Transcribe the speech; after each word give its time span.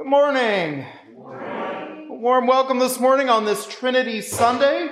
Good 0.00 0.08
morning. 0.08 0.86
A 1.14 2.06
warm 2.08 2.46
welcome 2.46 2.78
this 2.78 2.98
morning 2.98 3.28
on 3.28 3.44
this 3.44 3.66
Trinity 3.66 4.22
Sunday. 4.22 4.88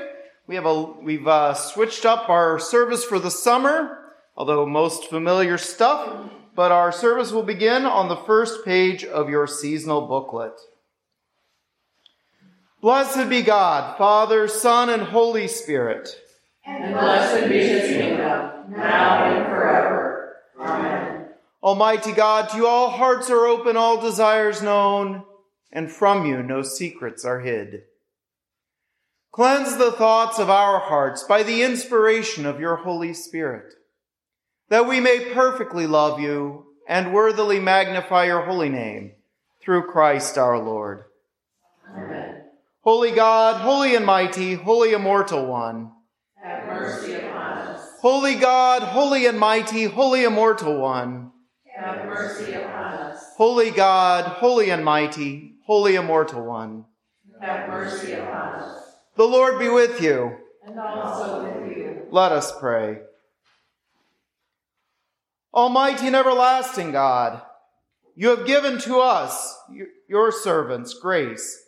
We 0.46 0.54
have 0.54 0.67
a 0.67 0.83
we've 0.83 1.27
uh, 1.27 1.54
switched 1.54 2.04
up 2.04 2.29
our 2.29 2.58
service 2.58 3.04
for 3.04 3.18
the 3.18 3.30
summer, 3.30 4.12
although 4.36 4.66
most 4.66 5.08
familiar 5.08 5.56
stuff. 5.56 6.30
But 6.54 6.72
our 6.72 6.92
service 6.92 7.32
will 7.32 7.42
begin 7.42 7.86
on 7.86 8.10
the 8.10 8.18
first 8.18 8.66
page 8.66 9.02
of 9.02 9.30
your 9.30 9.46
seasonal 9.46 10.06
booklet. 10.06 10.60
Blessed 12.82 13.30
be 13.30 13.40
God, 13.40 13.96
Father, 13.96 14.46
Son, 14.46 14.90
and 14.90 15.04
Holy 15.04 15.48
Spirit. 15.48 16.11
And 16.66 16.93
blessed 16.93 17.48
be 17.48 17.56
his 17.61 17.96
kingdom, 17.96 18.75
now 18.77 19.25
and 19.25 19.46
forever. 19.46 20.36
Amen. 20.61 20.98
Almighty 21.69 22.12
God, 22.12 22.48
to 22.48 22.57
you 22.57 22.66
all 22.66 22.89
hearts 22.89 23.29
are 23.29 23.45
open, 23.45 23.77
all 23.77 24.01
desires 24.01 24.62
known, 24.62 25.23
and 25.71 25.93
from 25.93 26.25
you 26.25 26.43
no 26.43 26.62
secrets 26.62 27.27
are 27.27 27.41
hid. 27.41 27.83
Cleanse 29.33 29.77
the 29.77 29.92
thoughts 29.92 30.39
of 30.39 30.48
our 30.48 30.78
hearts 30.78 31.25
by 31.25 31.42
the 31.42 31.62
inspiration 31.62 32.47
of 32.47 32.59
your 32.59 32.77
Holy 32.77 33.12
Spirit, 33.12 33.75
that 34.70 34.89
we 34.89 34.98
may 34.98 35.34
perfectly 35.34 35.87
love 35.87 36.19
you 36.19 36.69
and 36.89 37.12
worthily 37.12 37.61
magnify 37.61 38.25
your 38.25 38.47
holy 38.47 38.70
name 38.70 39.12
through 39.61 39.91
Christ 39.91 40.39
our 40.39 40.59
Lord. 40.59 41.05
Amen. 41.95 42.45
Holy 42.80 43.11
God, 43.11 43.61
holy 43.61 43.95
and 43.95 44.06
mighty, 44.06 44.55
holy 44.55 44.95
immortal 44.95 45.45
one. 45.45 45.92
Have 46.42 46.66
mercy 46.66 47.12
upon 47.12 47.59
us. 47.59 47.87
Holy 48.00 48.37
God, 48.37 48.80
holy 48.84 49.27
and 49.27 49.39
mighty, 49.39 49.84
holy 49.84 50.25
immortal 50.25 50.80
one. 50.80 51.33
Have 51.78 52.06
mercy 52.06 52.55
upon 52.55 52.95
us. 52.95 53.24
Holy 53.37 53.70
God, 53.70 54.24
holy 54.24 54.70
and 54.70 54.84
mighty, 54.84 55.55
holy 55.64 55.95
immortal 55.95 56.45
one. 56.45 56.86
Have 57.41 57.69
mercy 57.69 58.12
upon 58.12 58.55
us. 58.60 58.82
The 59.14 59.25
Lord 59.25 59.61
be 59.61 59.69
with 59.69 60.03
you. 60.03 60.36
And 60.66 60.78
also 60.78 61.44
with 61.44 61.77
you. 61.77 62.03
Let 62.11 62.33
us 62.33 62.53
pray. 62.58 62.98
Almighty 65.55 66.08
and 66.08 66.16
everlasting 66.16 66.91
God, 66.91 67.42
you 68.16 68.28
have 68.31 68.47
given 68.47 68.78
to 68.81 68.98
us, 68.98 69.56
your 70.08 70.33
servants, 70.33 70.94
grace 70.94 71.64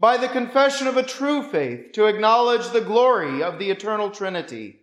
by 0.00 0.16
the 0.16 0.28
confession 0.28 0.86
of 0.86 0.96
a 0.96 1.02
true 1.02 1.42
faith 1.42 1.92
to 1.94 2.06
acknowledge 2.06 2.68
the 2.68 2.80
glory 2.80 3.42
of 3.42 3.58
the 3.58 3.70
eternal 3.70 4.10
Trinity, 4.10 4.80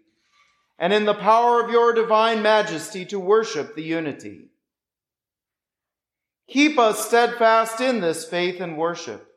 and 0.77 0.91
in 0.91 1.05
the 1.05 1.13
power 1.13 1.63
of 1.63 1.71
your 1.71 1.93
divine 1.93 2.41
majesty 2.41 3.05
to 3.05 3.17
worship 3.17 3.75
the 3.75 3.83
unity. 3.83 4.49
Keep 6.47 6.77
us 6.77 7.07
steadfast 7.07 7.81
in 7.81 8.01
this 8.01 8.25
faith 8.25 8.61
and 8.61 8.77
worship, 8.77 9.27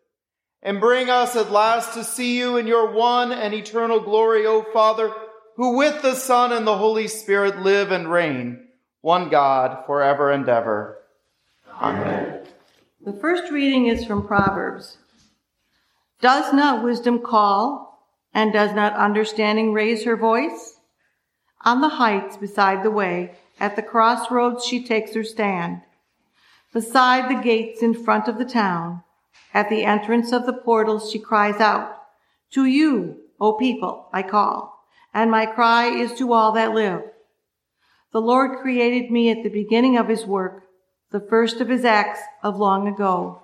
and 0.62 0.80
bring 0.80 1.08
us 1.08 1.36
at 1.36 1.50
last 1.50 1.94
to 1.94 2.04
see 2.04 2.38
you 2.38 2.56
in 2.56 2.66
your 2.66 2.92
one 2.92 3.32
and 3.32 3.54
eternal 3.54 4.00
glory, 4.00 4.46
O 4.46 4.62
Father, 4.72 5.12
who 5.56 5.76
with 5.76 6.02
the 6.02 6.14
Son 6.14 6.52
and 6.52 6.66
the 6.66 6.76
Holy 6.76 7.08
Spirit 7.08 7.60
live 7.62 7.90
and 7.90 8.10
reign, 8.10 8.68
one 9.00 9.28
God, 9.28 9.84
forever 9.86 10.30
and 10.30 10.48
ever. 10.48 10.98
Amen. 11.80 12.42
The 13.04 13.12
first 13.12 13.50
reading 13.50 13.86
is 13.86 14.04
from 14.04 14.26
Proverbs. 14.26 14.98
Does 16.20 16.52
not 16.52 16.84
wisdom 16.84 17.20
call, 17.20 18.06
and 18.34 18.52
does 18.52 18.74
not 18.74 18.94
understanding 18.94 19.72
raise 19.72 20.04
her 20.04 20.16
voice? 20.16 20.78
On 21.64 21.80
the 21.80 21.88
heights 21.88 22.36
beside 22.36 22.82
the 22.82 22.90
way, 22.90 23.34
at 23.58 23.76
the 23.76 23.82
crossroads 23.82 24.64
she 24.64 24.84
takes 24.84 25.14
her 25.14 25.24
stand. 25.24 25.80
Beside 26.72 27.30
the 27.30 27.42
gates 27.42 27.82
in 27.82 27.94
front 27.94 28.28
of 28.28 28.38
the 28.38 28.44
town, 28.44 29.02
at 29.54 29.70
the 29.70 29.84
entrance 29.84 30.32
of 30.32 30.44
the 30.44 30.52
portals 30.52 31.10
she 31.10 31.18
cries 31.18 31.60
out, 31.60 31.96
To 32.52 32.66
you, 32.66 33.20
O 33.40 33.54
people, 33.54 34.08
I 34.12 34.22
call, 34.22 34.84
and 35.14 35.30
my 35.30 35.46
cry 35.46 35.86
is 35.86 36.12
to 36.18 36.32
all 36.32 36.52
that 36.52 36.74
live. 36.74 37.02
The 38.12 38.20
Lord 38.20 38.60
created 38.60 39.10
me 39.10 39.30
at 39.30 39.42
the 39.42 39.48
beginning 39.48 39.96
of 39.96 40.08
his 40.08 40.26
work, 40.26 40.64
the 41.10 41.20
first 41.20 41.60
of 41.60 41.68
his 41.68 41.84
acts 41.84 42.20
of 42.42 42.58
long 42.58 42.86
ago. 42.86 43.42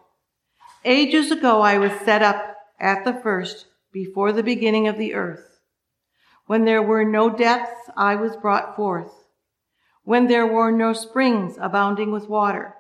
Ages 0.85 1.31
ago 1.31 1.63
I 1.63 1.79
was 1.79 1.93
set 2.05 2.23
up 2.23 2.57
at 2.79 3.05
the 3.05 3.15
first, 3.15 3.67
before 3.93 4.33
the 4.33 4.43
beginning 4.43 4.89
of 4.89 4.99
the 4.99 5.15
earth. 5.15 5.61
When 6.47 6.65
there 6.65 6.83
were 6.83 7.05
no 7.05 7.31
depths, 7.31 7.89
I 7.97 8.17
was 8.17 8.37
brought 8.37 8.77
forth. 8.77 9.13
When 10.03 10.27
there 10.27 10.47
were 10.47 10.71
no 10.71 10.93
springs 10.93 11.57
abounding 11.59 12.13
with 12.13 12.29
water. 12.29 12.74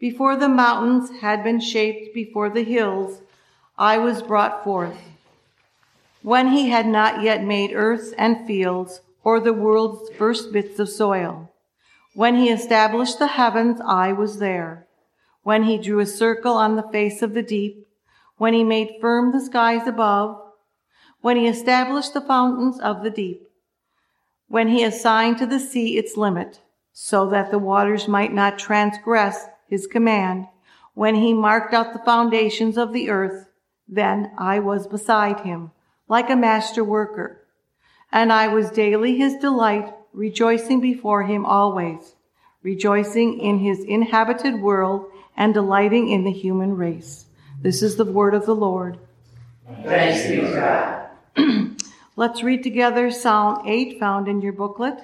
Before 0.00 0.34
the 0.34 0.48
mountains 0.48 1.20
had 1.20 1.44
been 1.44 1.60
shaped 1.60 2.14
before 2.14 2.48
the 2.48 2.64
hills, 2.64 3.20
I 3.76 3.98
was 3.98 4.22
brought 4.22 4.64
forth. 4.64 4.96
When 6.22 6.48
he 6.52 6.70
had 6.70 6.86
not 6.86 7.22
yet 7.22 7.44
made 7.44 7.74
earths 7.74 8.12
and 8.16 8.46
fields, 8.46 9.02
or 9.22 9.40
the 9.40 9.52
world's 9.52 10.08
first 10.16 10.52
bits 10.52 10.78
of 10.78 10.88
soil. 10.88 11.52
When 12.14 12.36
he 12.36 12.48
established 12.48 13.18
the 13.18 13.26
heavens, 13.26 13.78
I 13.84 14.12
was 14.12 14.38
there. 14.38 14.86
When 15.42 15.64
he 15.64 15.76
drew 15.76 16.00
a 16.00 16.06
circle 16.06 16.54
on 16.54 16.76
the 16.76 16.88
face 16.90 17.20
of 17.20 17.34
the 17.34 17.42
deep, 17.42 17.86
when 18.38 18.54
he 18.54 18.64
made 18.64 18.96
firm 19.02 19.32
the 19.32 19.40
skies 19.40 19.86
above, 19.86 20.40
when 21.20 21.36
he 21.36 21.46
established 21.46 22.14
the 22.14 22.22
fountains 22.22 22.80
of 22.80 23.02
the 23.02 23.10
deep, 23.10 23.46
when 24.48 24.68
he 24.68 24.82
assigned 24.82 25.36
to 25.38 25.46
the 25.46 25.60
sea 25.60 25.98
its 25.98 26.16
limit, 26.16 26.60
so 26.90 27.28
that 27.28 27.50
the 27.50 27.58
waters 27.58 28.08
might 28.08 28.32
not 28.32 28.58
transgress 28.58 29.46
his 29.70 29.86
command, 29.86 30.48
when 30.94 31.14
he 31.14 31.32
marked 31.32 31.72
out 31.72 31.92
the 31.92 32.00
foundations 32.00 32.76
of 32.76 32.92
the 32.92 33.08
earth, 33.08 33.48
then 33.88 34.32
I 34.36 34.58
was 34.58 34.86
beside 34.86 35.40
him, 35.40 35.70
like 36.08 36.28
a 36.28 36.36
master 36.36 36.84
worker. 36.84 37.46
And 38.12 38.32
I 38.32 38.48
was 38.48 38.70
daily 38.70 39.16
his 39.16 39.36
delight, 39.36 39.94
rejoicing 40.12 40.80
before 40.80 41.22
him 41.22 41.46
always, 41.46 42.16
rejoicing 42.62 43.38
in 43.38 43.60
his 43.60 43.80
inhabited 43.84 44.60
world 44.60 45.06
and 45.36 45.54
delighting 45.54 46.08
in 46.08 46.24
the 46.24 46.32
human 46.32 46.76
race. 46.76 47.26
This 47.62 47.82
is 47.82 47.96
the 47.96 48.04
word 48.04 48.34
of 48.34 48.44
the 48.44 48.54
Lord. 48.54 48.98
Thanks 49.84 50.28
be 50.28 50.36
to 50.40 51.08
God. 51.36 51.76
Let's 52.16 52.42
read 52.42 52.62
together 52.64 53.10
Psalm 53.10 53.66
8 53.66 54.00
found 54.00 54.26
in 54.26 54.42
your 54.42 54.52
booklet. 54.52 54.98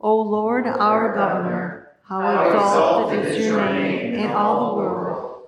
O 0.00 0.20
Lord, 0.22 0.66
our 0.66 1.14
governor, 1.14 1.89
how 2.10 2.44
exalted 2.44 3.24
is 3.24 3.46
your 3.46 3.64
name 3.72 4.14
in 4.14 4.32
all 4.32 4.70
the 4.70 4.74
world. 4.82 5.46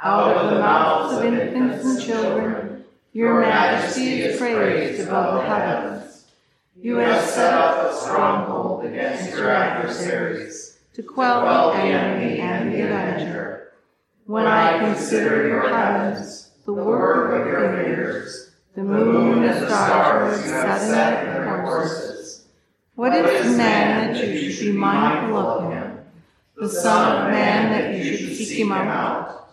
Out 0.00 0.36
of 0.36 0.50
the 0.50 0.60
mouths 0.60 1.14
of 1.14 1.24
infants 1.24 1.84
and 1.84 2.00
children, 2.00 2.84
your 3.12 3.40
majesty 3.40 4.20
is 4.20 4.38
praised 4.38 5.00
above 5.00 5.42
the 5.42 5.48
heavens. 5.48 6.26
You 6.80 6.98
have 6.98 7.28
set 7.28 7.52
up 7.52 7.90
a 7.90 7.96
stronghold 7.96 8.84
against 8.84 9.30
your 9.30 9.50
adversaries 9.50 10.78
to 10.92 11.02
quell 11.02 11.72
the 11.72 11.78
enemy 11.78 12.38
and 12.38 12.72
the 12.72 12.82
avenger. 12.82 13.72
When 14.26 14.46
I 14.46 14.78
consider 14.78 15.48
your 15.48 15.68
heavens, 15.68 16.52
the 16.64 16.74
work 16.74 17.40
of 17.40 17.46
your 17.48 17.76
fingers, 17.76 18.52
the 18.76 18.84
moon 18.84 19.42
and 19.42 19.62
the 19.62 19.66
stars 19.66 20.46
you 20.46 20.52
have 20.52 20.80
set 20.80 21.26
in 21.26 21.32
their 21.32 21.62
courses. 21.64 22.46
What 22.94 23.12
is 23.14 23.56
man 23.56 24.14
that 24.14 24.28
you 24.28 24.52
should 24.52 24.66
be 24.66 24.78
mindful 24.78 25.36
of 25.36 25.72
him? 25.72 25.93
The 26.56 26.68
Son 26.68 27.26
of 27.26 27.32
Man 27.32 27.72
that 27.72 28.04
you 28.04 28.16
should 28.16 28.36
seek 28.36 28.58
him 28.58 28.72
out? 28.72 29.48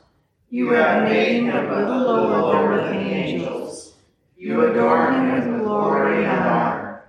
You 0.49 0.71
have 0.71 1.03
made 1.03 1.43
him 1.43 1.49
a 1.49 1.61
little 1.61 2.05
lower 2.05 2.77
than 2.77 2.97
the 2.97 3.09
angels. 3.09 3.93
You 4.37 4.69
adorn 4.69 5.13
him 5.13 5.49
with 5.49 5.63
glory 5.63 6.25
and 6.25 6.39
honor. 6.39 7.03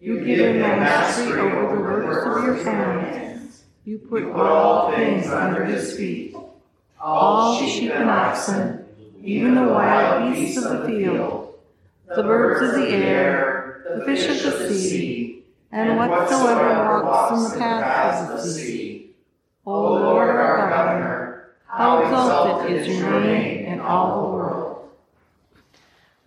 You 0.00 0.24
give 0.24 0.38
him 0.38 0.60
mastery 0.60 1.40
over 1.40 1.76
the 1.76 1.82
works 1.82 2.26
of 2.26 2.44
your 2.44 2.64
hands. 2.64 3.64
You 3.84 3.98
put 3.98 4.24
all 4.32 4.92
things 4.92 5.26
under 5.28 5.64
his 5.64 5.96
feet 5.96 6.36
all 7.06 7.56
sheep 7.56 7.90
and 7.92 8.10
oxen, 8.10 8.84
even 9.22 9.54
the 9.54 9.62
wild 9.62 10.34
beasts 10.34 10.62
of 10.64 10.80
the 10.82 10.88
field, 10.88 11.54
the 12.14 12.22
birds 12.22 12.68
of 12.68 12.80
the 12.80 12.88
air, 12.88 13.84
the 13.96 14.04
fish 14.04 14.44
of 14.44 14.58
the 14.58 14.74
sea, 14.74 15.44
and 15.70 15.96
whatsoever 15.96 17.04
walks 17.04 17.44
in 17.44 17.50
the 17.50 17.58
paths 17.58 18.30
of 18.30 18.36
the 18.36 18.42
sea. 18.42 18.85
O 19.66 19.94
Lord 19.94 20.30
our 20.30 20.70
governor, 20.70 21.50
how 21.66 22.02
exalted 22.02 22.72
is 22.72 22.86
your 22.86 23.20
name 23.20 23.66
in 23.66 23.80
all 23.80 24.22
the 24.22 24.28
world. 24.28 24.88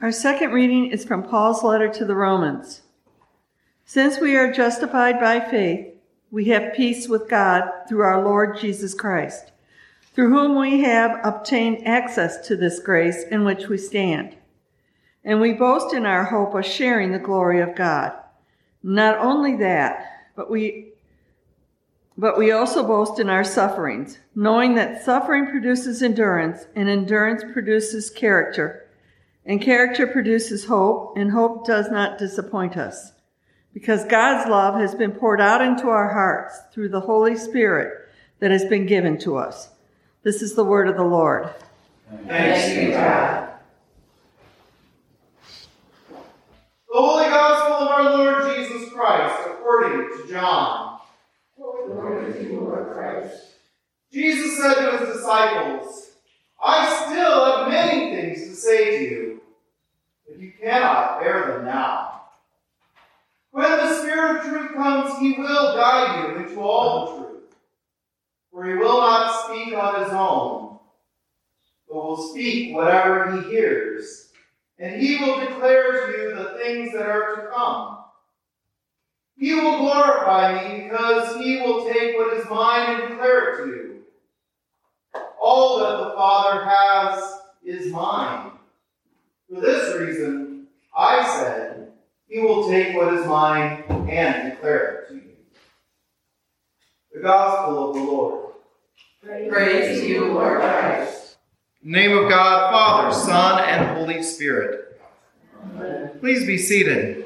Our 0.01 0.12
second 0.12 0.51
reading 0.51 0.91
is 0.91 1.06
from 1.06 1.24
Paul's 1.24 1.63
letter 1.63 1.88
to 1.89 2.06
the 2.06 2.15
Romans. 2.15 2.81
Since 3.86 4.19
we 4.19 4.36
are 4.36 4.51
justified 4.51 5.19
by 5.19 5.39
faith, 5.39 5.88
we 6.31 6.45
have 6.45 6.74
peace 6.74 7.07
with 7.07 7.30
God 7.30 7.63
through 7.88 8.01
our 8.01 8.24
Lord 8.24 8.59
Jesus 8.59 8.94
Christ 8.94 9.51
through 10.19 10.30
whom 10.30 10.59
we 10.59 10.81
have 10.81 11.18
obtained 11.24 11.88
access 11.88 12.45
to 12.45 12.57
this 12.57 12.81
grace 12.81 13.24
in 13.31 13.45
which 13.45 13.69
we 13.69 13.77
stand. 13.77 14.36
And 15.24 15.39
we 15.39 15.53
boast 15.53 15.94
in 15.94 16.06
our 16.06 16.25
hope 16.25 16.53
of 16.56 16.65
sharing 16.65 17.13
the 17.13 17.19
glory 17.19 17.62
of 17.62 17.74
God. 17.74 18.12
Not 18.83 19.18
only 19.18 19.56
that, 19.57 20.30
but 20.36 20.51
we 20.51 20.88
But 22.19 22.38
we 22.38 22.51
also 22.51 22.86
boast 22.86 23.18
in 23.21 23.30
our 23.30 23.45
sufferings, 23.45 24.19
knowing 24.36 24.75
that 24.75 25.06
suffering 25.06 25.45
produces 25.45 26.04
endurance, 26.04 26.68
and 26.75 26.89
endurance 26.89 27.45
produces 27.54 28.10
character, 28.10 28.86
and 29.45 29.62
character 29.62 30.06
produces 30.06 30.66
hope, 30.66 31.16
and 31.16 31.31
hope 31.31 31.66
does 31.66 31.89
not 31.89 32.18
disappoint 32.18 32.75
us. 32.75 33.13
Because 33.74 34.04
God's 34.04 34.50
love 34.50 34.75
has 34.81 34.94
been 34.94 35.13
poured 35.13 35.39
out 35.39 35.62
into 35.62 35.88
our 35.88 36.12
hearts 36.12 36.60
through 36.74 36.89
the 36.89 37.00
Holy 37.00 37.38
Spirit 37.38 38.10
that 38.39 38.51
has 38.51 38.65
been 38.65 38.86
given 38.86 39.18
to 39.19 39.38
us. 39.38 39.69
This 40.24 40.42
is 40.42 40.56
the 40.56 40.65
word 40.65 40.89
of 40.89 40.98
the 40.98 41.04
Lord. 41.06 41.50
Thanks 42.27 42.77
be 42.77 42.92
God. 42.92 43.48
The 46.10 46.95
Holy 46.95 47.30
Gospel 47.30 47.75
of 47.75 47.88
our 47.88 48.18
Lord 48.18 48.57
Jesus 48.57 48.89
Christ 48.89 49.39
according 49.48 50.10
to 50.18 50.27
John. 50.30 50.88
To 51.89 52.44
you, 52.44 52.59
Lord 52.62 52.94
Christ. 52.94 53.56
Jesus 54.13 54.57
said 54.57 54.75
to 54.75 54.97
his 54.97 55.18
disciples, 55.18 56.12
I 56.63 57.06
still 57.06 57.45
have 57.45 57.68
many 57.69 58.15
things 58.15 58.47
to 58.47 58.56
say 58.56 58.97
to 58.97 59.03
you, 59.03 59.41
but 60.27 60.38
you 60.38 60.53
cannot 60.62 61.19
bear 61.19 61.53
them 61.53 61.65
now. 61.65 62.21
When 63.51 63.69
the 63.71 64.01
Spirit 64.01 64.38
of 64.38 64.45
truth 64.45 64.74
comes, 64.75 65.18
he 65.18 65.33
will 65.39 65.75
guide 65.75 66.30
you 66.30 66.44
into 66.44 66.62
all 66.62 67.06
the 67.06 67.18
truth. 67.18 67.56
For 68.51 68.65
he 68.65 68.75
will 68.75 69.00
not 69.00 69.45
speak 69.45 69.74
on 69.74 70.03
his 70.03 70.13
own, 70.13 70.77
but 71.88 71.95
will 71.95 72.30
speak 72.30 72.75
whatever 72.75 73.41
he 73.41 73.50
hears, 73.50 74.31
and 74.77 75.01
he 75.01 75.18
will 75.18 75.39
declare 75.39 76.06
to 76.06 76.18
you 76.18 76.36
the 76.36 76.59
things 76.62 76.94
that 76.94 77.07
are 77.07 77.36
to 77.36 77.47
come. 77.51 77.99
He 79.39 79.53
will 79.53 79.77
glorify 79.77 80.68
me 80.68 80.83
because 80.83 81.38
he 81.38 81.62
will 81.62 81.86
take 81.86 82.18
what 82.18 82.33
is 82.33 82.45
mine 82.50 82.89
and 82.89 83.09
declare 83.09 83.53
it 83.53 83.63
to 83.63 83.68
you. 83.69 84.01
All 85.41 85.80
that 85.80 86.03
the 86.03 86.13
Father 86.13 86.65
has 86.65 87.39
is 87.63 87.89
mine. 87.91 88.51
For 89.50 89.62
this 89.62 89.97
reason, 89.97 90.68
I 90.95 91.25
said, 91.39 91.94
He 92.27 92.39
will 92.39 92.68
take 92.68 92.94
what 92.97 93.13
is 93.13 93.25
mine 93.25 93.86
and 94.09 94.51
declare 94.51 95.03
it 95.03 95.07
to 95.07 95.15
you. 95.15 95.31
The 97.13 97.21
Gospel 97.21 97.89
of 97.89 97.95
the 97.95 98.03
Lord. 98.03 98.53
Praise 99.24 100.01
to 100.01 100.07
you, 100.07 100.33
Lord 100.33 100.59
Christ. 100.59 101.38
Name 101.81 102.18
of 102.18 102.30
God, 102.30 102.71
Father, 102.71 103.15
Son, 103.15 103.63
and 103.63 103.97
Holy 103.97 104.21
Spirit. 104.21 105.00
Please 106.19 106.45
be 106.45 106.57
seated. 106.57 107.25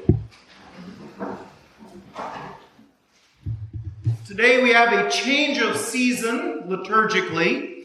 Today 4.36 4.64
we 4.64 4.70
have 4.70 4.92
a 4.92 5.08
change 5.08 5.58
of 5.58 5.76
season 5.76 6.64
liturgically, 6.66 7.84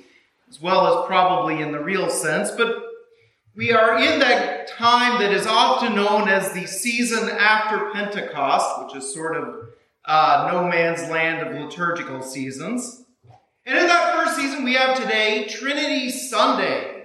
as 0.50 0.60
well 0.60 0.88
as 0.88 1.06
probably 1.06 1.62
in 1.62 1.72
the 1.72 1.80
real 1.80 2.10
sense, 2.10 2.50
but 2.50 2.76
we 3.56 3.72
are 3.72 4.00
in 4.00 4.18
that 4.18 4.68
time 4.68 5.22
that 5.22 5.32
is 5.32 5.46
often 5.46 5.94
known 5.94 6.28
as 6.28 6.52
the 6.52 6.66
season 6.66 7.30
after 7.30 7.92
Pentecost, 7.92 8.84
which 8.84 8.96
is 8.96 9.14
sort 9.14 9.38
of 9.38 9.70
uh, 10.06 10.50
no 10.52 10.68
man's 10.68 11.08
land 11.12 11.48
of 11.48 11.54
liturgical 11.54 12.24
seasons. 12.24 13.04
And 13.68 13.78
in 13.78 13.86
that 13.86 14.16
first 14.16 14.36
season, 14.36 14.64
we 14.64 14.74
have 14.74 15.00
today 15.00 15.46
Trinity 15.48 16.10
Sunday. 16.10 17.04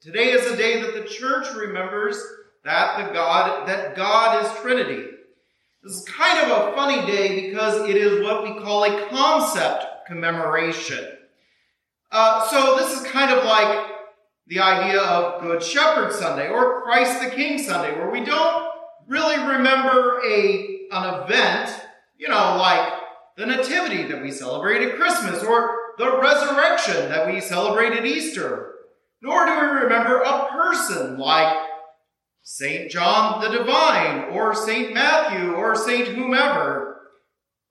Today 0.00 0.32
is 0.32 0.50
a 0.50 0.56
day 0.56 0.82
that 0.82 0.94
the 0.94 1.08
church 1.08 1.54
remembers 1.54 2.20
that 2.64 3.06
the 3.06 3.14
God 3.14 3.68
that 3.68 3.94
God 3.94 4.44
is 4.44 4.60
Trinity. 4.60 5.10
This 5.84 5.98
is 5.98 6.04
kind 6.06 6.50
of 6.50 6.68
a 6.68 6.72
funny 6.72 7.04
day 7.04 7.50
because 7.50 7.86
it 7.86 7.98
is 7.98 8.22
what 8.22 8.42
we 8.42 8.58
call 8.58 8.84
a 8.84 9.06
concept 9.10 10.06
commemoration. 10.06 11.06
Uh, 12.10 12.48
so 12.48 12.76
this 12.76 12.98
is 12.98 13.06
kind 13.06 13.30
of 13.30 13.44
like 13.44 13.86
the 14.46 14.60
idea 14.60 15.02
of 15.02 15.42
Good 15.42 15.62
Shepherd 15.62 16.14
Sunday 16.14 16.48
or 16.48 16.80
Christ 16.80 17.20
the 17.22 17.28
King 17.28 17.58
Sunday, 17.58 17.94
where 17.98 18.08
we 18.08 18.24
don't 18.24 18.72
really 19.06 19.36
remember 19.36 20.22
a 20.26 20.86
an 20.90 21.22
event, 21.22 21.78
you 22.16 22.28
know, 22.28 22.56
like 22.56 22.90
the 23.36 23.44
Nativity 23.44 24.04
that 24.04 24.22
we 24.22 24.30
celebrate 24.30 24.80
at 24.80 24.96
Christmas 24.96 25.42
or 25.42 25.76
the 25.98 26.18
resurrection 26.18 27.10
that 27.10 27.30
we 27.30 27.42
celebrate 27.42 27.92
at 27.92 28.06
Easter. 28.06 28.72
Nor 29.20 29.44
do 29.44 29.52
we 29.52 29.66
remember 29.82 30.22
a 30.22 30.46
person 30.50 31.18
like 31.18 31.54
St. 32.46 32.90
John 32.90 33.40
the 33.40 33.48
Divine, 33.48 34.30
or 34.30 34.54
St. 34.54 34.92
Matthew, 34.92 35.54
or 35.54 35.74
St. 35.74 36.08
whomever, 36.08 37.00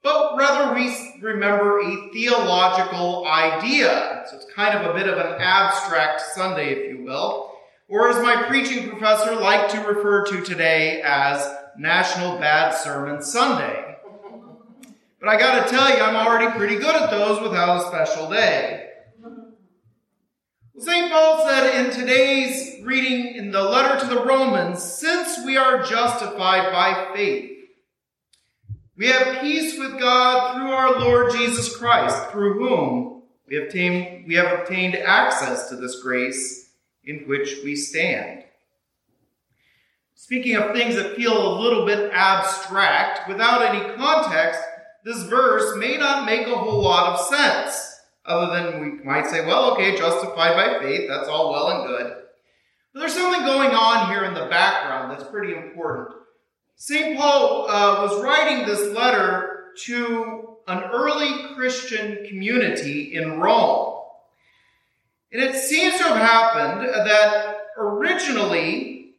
but 0.01 0.35
rather 0.35 0.73
we 0.73 0.93
remember 1.21 1.79
a 1.79 2.09
theological 2.11 3.25
idea. 3.27 4.25
So 4.29 4.35
it's 4.35 4.51
kind 4.51 4.77
of 4.77 4.89
a 4.89 4.93
bit 4.95 5.07
of 5.07 5.19
an 5.19 5.39
abstract 5.39 6.21
Sunday, 6.33 6.73
if 6.73 6.89
you 6.89 7.05
will, 7.05 7.51
or 7.87 8.09
as 8.09 8.21
my 8.23 8.43
preaching 8.47 8.89
professor 8.89 9.35
liked 9.35 9.71
to 9.73 9.79
refer 9.81 10.25
to 10.25 10.41
today 10.41 11.01
as 11.05 11.47
National 11.77 12.39
Bad 12.39 12.71
Sermon 12.71 13.21
Sunday. 13.21 13.97
But 15.19 15.29
I 15.29 15.37
gotta 15.37 15.69
tell 15.69 15.95
you, 15.95 16.01
I'm 16.01 16.15
already 16.15 16.51
pretty 16.57 16.77
good 16.77 16.95
at 16.95 17.11
those 17.11 17.39
without 17.41 17.77
a 17.77 17.87
special 17.87 18.27
day. 18.27 18.89
St. 20.75 21.11
Paul 21.11 21.45
said 21.47 21.85
in 21.85 21.91
today's 21.91 22.83
reading 22.83 23.35
in 23.35 23.51
the 23.51 23.61
letter 23.61 23.99
to 23.99 24.07
the 24.07 24.25
Romans, 24.25 24.81
since 24.81 25.45
we 25.45 25.55
are 25.55 25.83
justified 25.83 26.71
by 26.71 27.13
faith, 27.13 27.51
we 28.97 29.05
have 29.05 29.41
peace 29.41 29.77
with 29.77 29.99
God 29.99 30.55
through 30.55 30.71
our 30.71 30.99
Lord 30.99 31.31
Jesus 31.33 31.77
Christ, 31.77 32.31
through 32.31 32.57
whom 32.57 33.21
we 33.47 33.55
have 33.55 33.65
obtained, 33.65 34.25
we 34.25 34.33
have 34.33 34.61
obtained 34.61 34.95
access 34.95 35.69
to 35.69 35.75
this 35.75 36.01
grace 36.01 36.71
in 37.03 37.27
which 37.27 37.59
we 37.63 37.75
stand. 37.75 38.43
Speaking 40.15 40.55
of 40.55 40.73
things 40.73 40.95
that 40.95 41.15
feel 41.15 41.37
a 41.37 41.61
little 41.61 41.85
bit 41.85 42.11
abstract, 42.11 43.29
without 43.29 43.61
any 43.61 43.95
context, 43.95 44.59
this 45.05 45.21
verse 45.23 45.77
may 45.77 45.97
not 45.97 46.25
make 46.25 46.47
a 46.47 46.57
whole 46.57 46.81
lot 46.81 47.13
of 47.13 47.27
sense 47.27 47.92
other 48.25 48.53
than 48.53 48.79
we 48.79 49.03
might 49.03 49.27
say, 49.27 49.45
well, 49.45 49.73
okay, 49.73 49.97
justified 49.97 50.55
by 50.55 50.79
faith, 50.79 51.07
that's 51.09 51.27
all 51.27 51.51
well 51.51 51.69
and 51.69 51.87
good. 51.87 52.15
But 52.93 52.99
there's 52.99 53.13
something 53.13 53.43
going 53.45 53.71
on 53.71 54.11
here 54.11 54.23
in 54.23 54.33
the 54.33 54.45
background 54.45 55.11
that's 55.11 55.29
pretty 55.29 55.53
important. 55.53 56.15
St. 56.75 57.17
Paul 57.17 57.69
uh, 57.69 58.01
was 58.01 58.21
writing 58.21 58.65
this 58.65 58.93
letter 58.93 59.71
to 59.85 60.57
an 60.67 60.83
early 60.91 61.53
Christian 61.55 62.25
community 62.27 63.15
in 63.15 63.39
Rome. 63.39 64.01
And 65.31 65.41
it 65.41 65.55
seems 65.55 65.97
to 65.97 66.03
have 66.03 66.17
happened 66.17 66.87
that 66.87 67.57
originally 67.77 69.15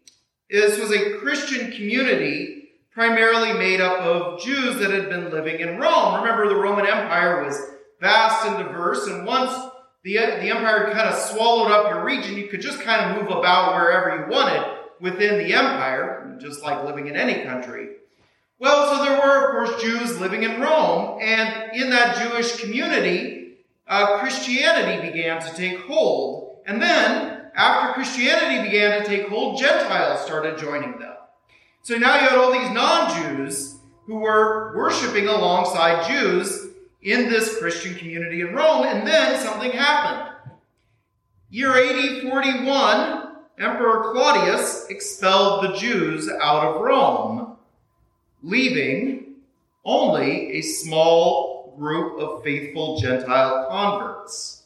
this 0.50 0.78
was 0.78 0.92
a 0.92 1.18
Christian 1.18 1.72
community 1.72 2.70
primarily 2.92 3.52
made 3.54 3.80
up 3.80 3.98
of 4.00 4.40
Jews 4.40 4.78
that 4.78 4.92
had 4.92 5.08
been 5.08 5.30
living 5.30 5.58
in 5.58 5.78
Rome. 5.78 6.22
Remember, 6.22 6.48
the 6.48 6.54
Roman 6.54 6.86
Empire 6.86 7.44
was 7.44 7.60
vast 8.04 8.46
and 8.46 8.58
diverse. 8.58 9.06
And 9.06 9.26
once 9.26 9.50
the, 10.02 10.14
the 10.14 10.50
empire 10.50 10.92
kind 10.92 11.08
of 11.08 11.14
swallowed 11.14 11.72
up 11.72 11.88
your 11.88 12.04
region, 12.04 12.36
you 12.36 12.48
could 12.48 12.60
just 12.60 12.80
kind 12.82 13.10
of 13.10 13.22
move 13.22 13.36
about 13.36 13.74
wherever 13.74 14.14
you 14.14 14.30
wanted 14.30 14.62
within 15.00 15.38
the 15.38 15.54
empire, 15.54 16.36
just 16.38 16.62
like 16.62 16.84
living 16.84 17.06
in 17.06 17.16
any 17.16 17.44
country. 17.44 17.88
Well, 18.58 18.94
so 18.94 19.04
there 19.04 19.18
were, 19.18 19.46
of 19.46 19.50
course, 19.50 19.82
Jews 19.82 20.20
living 20.20 20.42
in 20.42 20.60
Rome, 20.60 21.18
and 21.20 21.72
in 21.74 21.90
that 21.90 22.16
Jewish 22.16 22.60
community, 22.60 23.56
uh, 23.88 24.18
Christianity 24.18 25.10
began 25.10 25.40
to 25.42 25.54
take 25.54 25.80
hold. 25.80 26.58
And 26.66 26.80
then, 26.80 27.50
after 27.56 27.94
Christianity 27.94 28.68
began 28.68 29.00
to 29.00 29.06
take 29.06 29.28
hold, 29.28 29.58
Gentiles 29.58 30.24
started 30.24 30.58
joining 30.58 30.98
them. 30.98 31.14
So 31.82 31.96
now 31.96 32.14
you 32.14 32.28
had 32.28 32.38
all 32.38 32.52
these 32.52 32.70
non-Jews 32.70 33.78
who 34.06 34.16
were 34.16 34.74
worshiping 34.76 35.28
alongside 35.28 36.06
Jews 36.08 36.63
in 37.04 37.28
this 37.28 37.58
Christian 37.58 37.94
community 37.94 38.40
in 38.40 38.54
Rome, 38.54 38.84
and 38.84 39.06
then 39.06 39.40
something 39.40 39.70
happened. 39.70 40.34
Year 41.50 41.76
AD 41.76 42.22
41, 42.22 43.36
Emperor 43.60 44.10
Claudius 44.12 44.86
expelled 44.88 45.64
the 45.64 45.76
Jews 45.76 46.28
out 46.28 46.64
of 46.64 46.80
Rome, 46.80 47.56
leaving 48.42 49.36
only 49.84 50.52
a 50.52 50.62
small 50.62 51.74
group 51.78 52.18
of 52.18 52.42
faithful 52.42 52.98
Gentile 52.98 53.66
converts. 53.68 54.62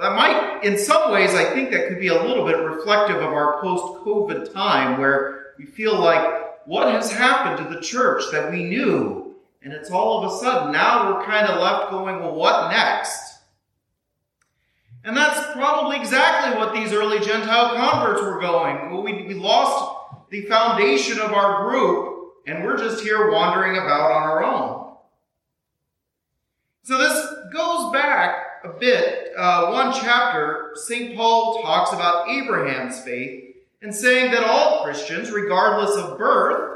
That 0.00 0.14
might, 0.14 0.60
in 0.62 0.78
some 0.78 1.12
ways, 1.12 1.34
I 1.34 1.44
think 1.44 1.70
that 1.70 1.88
could 1.88 2.00
be 2.00 2.08
a 2.08 2.22
little 2.22 2.46
bit 2.46 2.56
reflective 2.58 3.16
of 3.16 3.32
our 3.32 3.60
post 3.60 4.04
COVID 4.04 4.52
time 4.52 4.98
where 4.98 5.54
we 5.58 5.66
feel 5.66 5.98
like 5.98 6.66
what 6.66 6.92
has 6.92 7.12
happened 7.12 7.68
to 7.68 7.74
the 7.74 7.80
church 7.80 8.22
that 8.30 8.50
we 8.50 8.62
knew 8.62 9.27
and 9.62 9.72
it's 9.72 9.90
all 9.90 10.24
of 10.24 10.32
a 10.32 10.36
sudden, 10.38 10.72
now 10.72 11.12
we're 11.12 11.24
kind 11.24 11.46
of 11.46 11.60
left 11.60 11.90
going, 11.90 12.20
well, 12.20 12.34
what 12.34 12.70
next? 12.70 13.38
And 15.04 15.16
that's 15.16 15.52
probably 15.52 15.96
exactly 15.96 16.58
what 16.58 16.74
these 16.74 16.92
early 16.92 17.18
Gentile 17.20 17.74
converts 17.74 18.22
were 18.22 18.40
going. 18.40 18.90
Well, 18.90 19.02
we, 19.02 19.22
we 19.22 19.34
lost 19.34 20.26
the 20.30 20.42
foundation 20.42 21.18
of 21.18 21.32
our 21.32 21.68
group, 21.68 22.34
and 22.46 22.64
we're 22.64 22.76
just 22.76 23.02
here 23.02 23.30
wandering 23.30 23.76
about 23.76 24.12
on 24.12 24.22
our 24.22 24.44
own. 24.44 24.96
So 26.82 26.98
this 26.98 27.26
goes 27.52 27.92
back 27.92 28.64
a 28.64 28.70
bit. 28.70 29.32
Uh, 29.36 29.70
one 29.70 29.92
chapter, 29.92 30.72
St. 30.74 31.16
Paul 31.16 31.62
talks 31.62 31.92
about 31.92 32.28
Abraham's 32.28 33.00
faith 33.00 33.56
and 33.82 33.94
saying 33.94 34.32
that 34.32 34.44
all 34.44 34.84
Christians, 34.84 35.30
regardless 35.30 35.96
of 35.96 36.18
birth, 36.18 36.67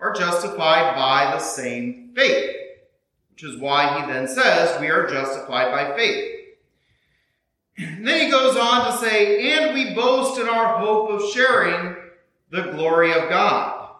are 0.00 0.12
justified 0.12 0.94
by 0.94 1.32
the 1.32 1.38
same 1.38 2.12
faith, 2.16 2.56
which 3.30 3.44
is 3.44 3.56
why 3.58 4.00
he 4.00 4.12
then 4.12 4.26
says 4.26 4.80
we 4.80 4.88
are 4.88 5.06
justified 5.06 5.70
by 5.70 5.96
faith. 5.96 6.30
And 7.76 8.06
then 8.06 8.26
he 8.26 8.30
goes 8.30 8.56
on 8.56 8.86
to 8.86 8.98
say, 8.98 9.52
and 9.52 9.74
we 9.74 9.94
boast 9.94 10.40
in 10.40 10.48
our 10.48 10.78
hope 10.78 11.10
of 11.10 11.30
sharing 11.32 11.96
the 12.50 12.72
glory 12.72 13.12
of 13.12 13.28
God. 13.28 13.90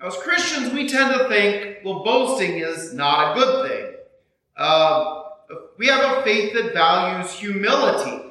Now, 0.00 0.08
as 0.08 0.16
Christians, 0.16 0.72
we 0.72 0.88
tend 0.88 1.14
to 1.14 1.28
think, 1.28 1.78
well, 1.84 2.04
boasting 2.04 2.58
is 2.58 2.92
not 2.92 3.36
a 3.36 3.40
good 3.40 3.68
thing. 3.68 3.92
Uh, 4.56 5.22
we 5.78 5.86
have 5.86 6.18
a 6.18 6.22
faith 6.22 6.54
that 6.54 6.74
values 6.74 7.30
humility. 7.32 8.24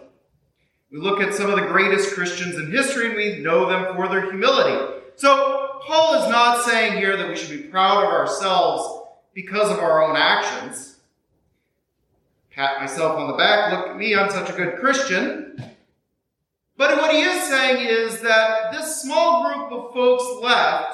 We 0.92 1.00
look 1.00 1.20
at 1.20 1.34
some 1.34 1.50
of 1.50 1.60
the 1.60 1.68
greatest 1.68 2.14
Christians 2.14 2.56
in 2.56 2.72
history 2.72 3.08
and 3.08 3.16
we 3.16 3.40
know 3.40 3.68
them 3.68 3.96
for 3.96 4.08
their 4.08 4.30
humility. 4.30 5.02
So, 5.16 5.65
Paul 5.86 6.24
is 6.24 6.30
not 6.30 6.66
saying 6.66 6.98
here 6.98 7.16
that 7.16 7.30
we 7.30 7.36
should 7.36 7.50
be 7.50 7.70
proud 7.70 8.04
of 8.04 8.10
ourselves 8.10 9.06
because 9.34 9.70
of 9.70 9.80
our 9.80 10.04
own 10.04 10.16
actions. 10.16 10.98
Pat 12.50 12.80
myself 12.80 13.18
on 13.20 13.28
the 13.28 13.38
back, 13.38 13.72
look 13.72 13.90
at 13.90 13.98
me, 13.98 14.16
I'm 14.16 14.32
such 14.32 14.50
a 14.50 14.54
good 14.54 14.78
Christian. 14.78 15.62
But 16.78 16.98
what 16.98 17.14
he 17.14 17.22
is 17.22 17.44
saying 17.48 17.86
is 17.88 18.22
that 18.22 18.72
this 18.72 19.02
small 19.02 19.44
group 19.44 19.72
of 19.72 19.94
folks 19.94 20.42
left 20.42 20.94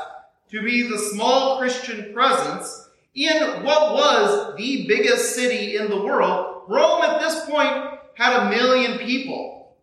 to 0.50 0.62
be 0.62 0.81
the 0.81 0.98
small 0.98 1.60
Christian 1.60 2.13
presence 2.13 2.89
in 3.15 3.63
what 3.63 3.93
was 3.93 4.55
the 4.57 4.88
biggest 4.88 5.36
city 5.36 5.77
in 5.77 5.89
the 5.89 6.01
world. 6.01 6.63
Rome 6.67 7.03
at 7.03 7.21
this 7.21 7.45
point 7.45 8.00
had 8.15 8.33
a 8.33 8.50
million 8.50 8.98
people. 9.00 9.75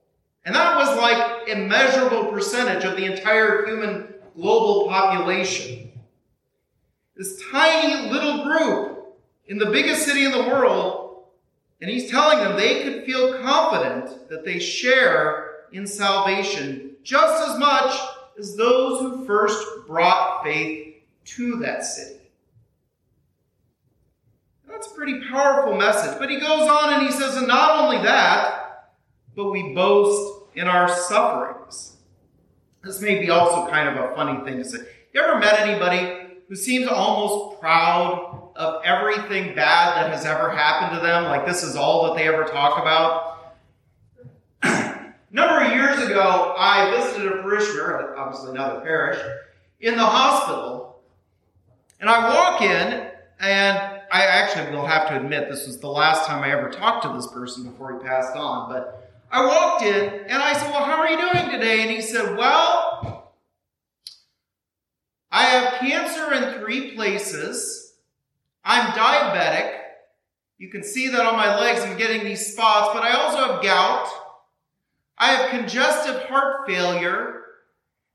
And 0.44 0.54
that 0.54 0.76
was 0.76 0.96
like 0.96 1.48
a 1.48 1.66
measurable 1.66 2.26
percentage 2.26 2.84
of 2.84 2.96
the 2.96 3.04
entire 3.04 3.66
human 3.66 4.14
global 4.40 4.88
population. 4.88 5.90
This 7.16 7.42
tiny 7.50 8.11
little 8.11 8.45
group 8.45 9.16
in 9.47 9.59
the 9.59 9.66
biggest 9.66 10.04
city 10.04 10.25
in 10.25 10.33
the 10.33 10.45
world, 10.45 11.25
and 11.80 11.90
he's 11.90 12.11
telling 12.11 12.38
them 12.38 12.57
they 12.57 12.83
could 12.83 13.04
feel 13.04 13.40
confident 13.42 14.28
that 14.28 14.45
they 14.45 14.59
share 14.59 15.64
in 15.73 15.87
salvation 15.87 16.97
just 17.02 17.49
as 17.49 17.59
much 17.59 17.99
as 18.38 18.57
those 18.57 19.00
who 19.00 19.25
first 19.26 19.66
brought 19.87 20.45
faith 20.45 20.97
to 21.25 21.57
that 21.57 21.85
city. 21.85 22.21
That's 24.68 24.87
a 24.87 24.95
pretty 24.95 25.21
powerful 25.28 25.76
message. 25.76 26.18
But 26.18 26.30
he 26.30 26.38
goes 26.38 26.68
on 26.68 26.95
and 26.95 27.02
he 27.02 27.11
says, 27.11 27.37
and 27.37 27.49
not 27.49 27.80
only 27.80 27.99
that, 28.04 28.92
but 29.35 29.50
we 29.50 29.75
boast 29.75 30.45
in 30.54 30.68
our 30.68 30.88
sufferings. 30.88 31.97
This 32.82 33.00
may 33.00 33.18
be 33.18 33.30
also 33.30 33.70
kind 33.70 33.88
of 33.88 33.97
a 33.97 34.14
funny 34.14 34.44
thing 34.44 34.58
to 34.58 34.64
say. 34.64 34.78
You 35.12 35.20
ever 35.20 35.38
met 35.38 35.58
anybody 35.61 36.37
who 36.49 36.54
seems 36.54 36.87
almost 36.87 37.61
proud 37.61 38.50
of 38.56 38.82
everything 38.85 39.54
bad 39.54 39.97
that 39.97 40.12
has 40.12 40.25
ever 40.25 40.50
happened 40.50 40.99
to 40.99 41.06
them? 41.06 41.25
Like 41.25 41.47
this 41.47 41.62
is 41.62 41.76
all 41.76 42.04
that 42.06 42.16
they 42.16 42.28
ever 42.28 42.44
talk 42.44 42.80
about? 42.80 43.28
a 44.62 45.14
number 45.30 45.64
of 45.64 45.73
years 45.73 45.99
ago, 46.08 46.54
I 46.56 46.90
visited 46.90 47.32
a 47.32 47.42
parishioner, 47.42 48.16
obviously 48.16 48.50
another 48.50 48.80
parish, 48.80 49.18
in 49.80 49.97
the 49.97 50.04
hospital. 50.04 51.00
And 52.00 52.08
I 52.08 52.28
walk 52.35 52.62
in, 52.62 53.08
and 53.40 53.78
I 54.11 54.23
actually 54.23 54.75
will 54.75 54.87
have 54.87 55.08
to 55.08 55.16
admit 55.16 55.49
this 55.49 55.66
was 55.66 55.78
the 55.78 55.88
last 55.88 56.26
time 56.26 56.42
I 56.42 56.52
ever 56.52 56.70
talked 56.70 57.04
to 57.04 57.12
this 57.12 57.26
person 57.26 57.64
before 57.64 57.99
he 57.99 58.06
passed 58.06 58.37
on. 58.37 58.70
But 58.70 58.97
I 59.30 59.44
walked 59.44 59.82
in 59.82 60.04
and 60.26 60.42
I 60.42 60.52
said, 60.54 60.70
Well, 60.70 60.85
how 60.85 60.99
are 60.99 61.08
you 61.08 61.18
doing 61.18 61.50
today? 61.50 61.82
And 61.82 61.90
he 61.90 62.00
said, 62.00 62.37
Well, 62.37 63.35
I 65.30 65.42
have 65.44 65.80
cancer 65.80 66.32
in 66.32 66.61
three 66.61 66.94
places. 66.94 67.94
I'm 68.64 68.92
diabetic. 68.92 69.75
You 70.56 70.70
can 70.70 70.82
see 70.82 71.08
that 71.08 71.25
on 71.25 71.37
my 71.37 71.58
legs. 71.58 71.80
I'm 71.82 71.97
getting 71.97 72.25
these 72.25 72.52
spots, 72.52 72.90
but 72.92 73.04
I 73.04 73.12
also 73.12 73.52
have 73.52 73.62
gout. 73.62 74.08
I 75.16 75.32
have 75.32 75.50
congestive 75.50 76.23
heart 76.25 76.66
failure. 76.66 77.35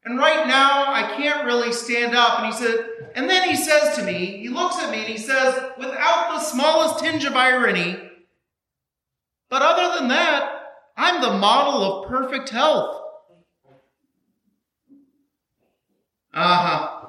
And 0.06 0.20
right 0.20 0.48
now, 0.48 0.92
I 0.92 1.16
can't 1.16 1.46
really 1.46 1.72
stand 1.72 2.16
up. 2.16 2.40
And 2.40 2.48
he 2.48 2.52
said, 2.54 2.90
and 3.16 3.30
then 3.30 3.48
he 3.48 3.56
says 3.56 3.96
to 3.96 4.04
me, 4.04 4.38
he 4.38 4.50
looks 4.50 4.78
at 4.80 4.92
me 4.92 5.00
and 5.00 5.08
he 5.08 5.18
says, 5.18 5.56
without 5.78 6.34
the 6.34 6.40
smallest 6.40 7.04
tinge 7.04 7.24
of 7.24 7.36
irony, 7.36 7.98
but 9.50 9.62
other 9.62 10.00
than 10.00 10.10
that, 10.10 10.63
I'm 10.96 11.22
the 11.22 11.38
model 11.38 12.04
of 12.04 12.10
perfect 12.10 12.50
health. 12.50 13.02
Uh 16.34 16.58
huh. 16.58 17.08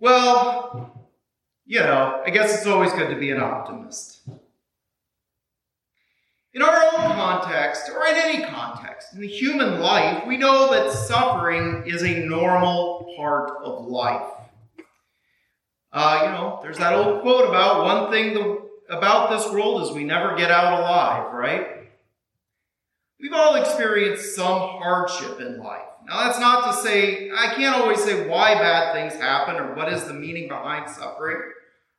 Well, 0.00 1.08
you 1.66 1.80
know, 1.80 2.22
I 2.24 2.30
guess 2.30 2.56
it's 2.56 2.66
always 2.66 2.92
good 2.92 3.10
to 3.10 3.16
be 3.16 3.30
an 3.30 3.40
optimist. 3.40 4.20
In 6.54 6.62
our 6.62 6.82
own 6.82 7.12
context, 7.12 7.90
or 7.94 8.06
in 8.06 8.16
any 8.16 8.44
context, 8.44 9.12
in 9.12 9.20
the 9.20 9.28
human 9.28 9.80
life, 9.80 10.26
we 10.26 10.36
know 10.36 10.70
that 10.72 10.90
suffering 10.90 11.84
is 11.86 12.02
a 12.02 12.20
normal 12.20 13.14
part 13.16 13.50
of 13.62 13.86
life. 13.86 14.30
Uh, 15.92 16.22
you 16.24 16.30
know, 16.30 16.58
there's 16.62 16.78
that 16.78 16.94
old 16.94 17.22
quote 17.22 17.48
about 17.48 17.84
one 17.84 18.10
thing 18.10 18.34
the, 18.34 18.67
about 18.88 19.30
this 19.30 19.50
world 19.52 19.82
is 19.82 19.90
we 19.90 20.04
never 20.04 20.36
get 20.36 20.50
out 20.50 20.80
alive, 20.80 21.34
right? 21.34 21.88
We've 23.20 23.32
all 23.32 23.56
experienced 23.56 24.34
some 24.34 24.58
hardship 24.58 25.40
in 25.40 25.58
life. 25.58 25.82
Now, 26.06 26.24
that's 26.24 26.38
not 26.38 26.70
to 26.70 26.82
say, 26.82 27.30
I 27.30 27.54
can't 27.54 27.76
always 27.76 28.02
say 28.02 28.28
why 28.28 28.54
bad 28.54 28.94
things 28.94 29.20
happen 29.20 29.56
or 29.56 29.74
what 29.74 29.92
is 29.92 30.04
the 30.04 30.14
meaning 30.14 30.48
behind 30.48 30.88
suffering. 30.88 31.38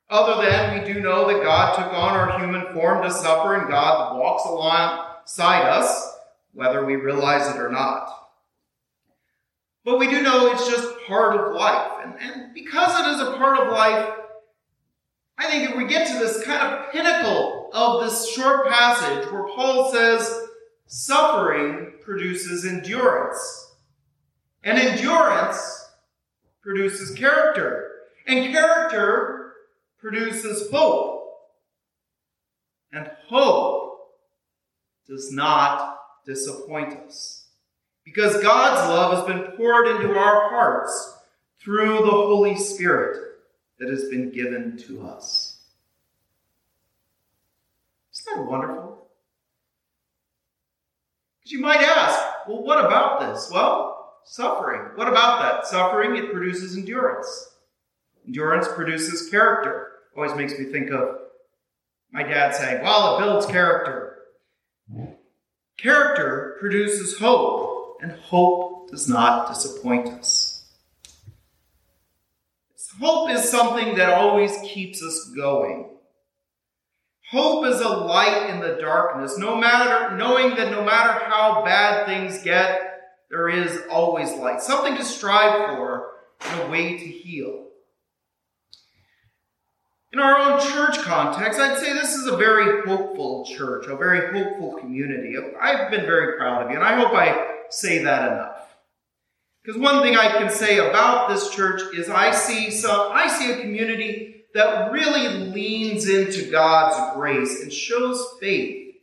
Other 0.08 0.42
than 0.42 0.80
we 0.80 0.92
do 0.92 1.00
know 1.00 1.28
that 1.28 1.44
God 1.44 1.76
took 1.76 1.92
on 1.92 2.16
our 2.16 2.38
human 2.40 2.72
form 2.74 3.02
to 3.02 3.10
suffer 3.10 3.54
and 3.54 3.70
God 3.70 4.18
walks 4.18 4.44
alongside 4.44 5.68
us, 5.68 6.16
whether 6.52 6.84
we 6.84 6.96
realize 6.96 7.54
it 7.54 7.60
or 7.60 7.70
not. 7.70 8.08
But 9.84 9.98
we 9.98 10.08
do 10.08 10.22
know 10.22 10.50
it's 10.50 10.68
just 10.68 10.88
part 11.06 11.36
of 11.36 11.54
life. 11.54 11.92
And, 12.02 12.14
and 12.20 12.54
because 12.54 12.98
it 13.00 13.10
is 13.12 13.20
a 13.20 13.36
part 13.36 13.58
of 13.58 13.72
life, 13.72 14.14
I 15.40 15.50
think 15.50 15.70
if 15.70 15.76
we 15.76 15.86
get 15.86 16.06
to 16.08 16.18
this 16.18 16.44
kind 16.44 16.74
of 16.74 16.92
pinnacle 16.92 17.70
of 17.72 18.02
this 18.04 18.30
short 18.30 18.68
passage 18.68 19.26
where 19.32 19.44
Paul 19.44 19.90
says, 19.90 20.48
suffering 20.86 21.94
produces 22.02 22.66
endurance. 22.66 23.74
And 24.62 24.78
endurance 24.78 25.88
produces 26.60 27.16
character. 27.16 27.90
And 28.26 28.52
character 28.52 29.54
produces 29.98 30.70
hope. 30.70 31.38
And 32.92 33.10
hope 33.26 34.10
does 35.08 35.32
not 35.32 36.00
disappoint 36.26 36.98
us. 37.06 37.46
Because 38.04 38.42
God's 38.42 38.90
love 38.90 39.16
has 39.16 39.24
been 39.24 39.56
poured 39.56 39.88
into 39.88 40.18
our 40.18 40.50
hearts 40.50 41.16
through 41.62 41.96
the 41.96 42.10
Holy 42.10 42.56
Spirit 42.56 43.29
that 43.80 43.88
has 43.88 44.04
been 44.04 44.30
given 44.30 44.76
to 44.86 45.02
us. 45.04 45.58
Isn't 48.14 48.36
that 48.36 48.50
wonderful? 48.50 49.08
Because 51.38 51.52
you 51.52 51.60
might 51.60 51.80
ask, 51.80 52.46
well, 52.46 52.62
what 52.62 52.84
about 52.84 53.20
this? 53.20 53.50
Well, 53.52 54.20
suffering. 54.24 54.92
What 54.94 55.08
about 55.08 55.40
that? 55.40 55.66
Suffering, 55.66 56.14
it 56.16 56.32
produces 56.32 56.76
endurance. 56.76 57.56
Endurance 58.26 58.68
produces 58.68 59.28
character 59.30 59.86
always 60.16 60.34
makes 60.34 60.58
me 60.58 60.66
think 60.66 60.90
of 60.90 61.16
my 62.12 62.22
dad 62.22 62.54
saying, 62.54 62.82
well, 62.82 63.16
it 63.16 63.20
builds 63.20 63.46
character. 63.46 64.18
Character 65.78 66.56
produces 66.60 67.18
hope, 67.18 67.98
and 68.02 68.12
hope 68.12 68.90
does 68.90 69.08
not 69.08 69.48
disappoint 69.48 70.08
us. 70.08 70.39
Hope 73.00 73.30
is 73.30 73.50
something 73.50 73.96
that 73.96 74.10
always 74.10 74.58
keeps 74.62 75.02
us 75.02 75.30
going. 75.34 75.88
Hope 77.30 77.64
is 77.66 77.80
a 77.80 77.88
light 77.88 78.50
in 78.50 78.60
the 78.60 78.76
darkness, 78.80 79.38
no 79.38 79.56
matter 79.56 80.16
knowing 80.16 80.56
that 80.56 80.70
no 80.70 80.84
matter 80.84 81.12
how 81.12 81.62
bad 81.64 82.06
things 82.06 82.42
get, 82.42 82.90
there 83.30 83.48
is 83.48 83.82
always 83.90 84.32
light, 84.32 84.60
something 84.60 84.96
to 84.96 85.04
strive 85.04 85.76
for, 85.76 86.08
and 86.40 86.62
a 86.62 86.68
way 86.68 86.98
to 86.98 87.04
heal. 87.04 87.68
In 90.12 90.18
our 90.18 90.36
own 90.36 90.60
church 90.60 90.98
context, 90.98 91.60
I'd 91.60 91.78
say 91.78 91.92
this 91.92 92.14
is 92.14 92.26
a 92.26 92.36
very 92.36 92.84
hopeful 92.84 93.46
church, 93.46 93.86
a 93.86 93.96
very 93.96 94.32
hopeful 94.32 94.76
community. 94.78 95.36
I've 95.60 95.90
been 95.90 96.04
very 96.04 96.36
proud 96.36 96.64
of 96.64 96.70
you, 96.70 96.76
and 96.76 96.84
I 96.84 96.96
hope 96.96 97.12
I 97.14 97.60
say 97.70 98.02
that 98.02 98.32
enough. 98.32 98.59
Because 99.62 99.80
one 99.80 100.02
thing 100.02 100.16
I 100.16 100.28
can 100.38 100.50
say 100.50 100.78
about 100.78 101.28
this 101.28 101.50
church 101.50 101.82
is 101.94 102.08
I 102.08 102.30
see 102.30 102.70
some, 102.70 103.12
I 103.12 103.28
see 103.28 103.52
a 103.52 103.60
community 103.60 104.44
that 104.54 104.90
really 104.90 105.28
leans 105.28 106.08
into 106.08 106.50
God's 106.50 107.16
grace 107.16 107.62
and 107.62 107.72
shows 107.72 108.36
faith 108.40 108.96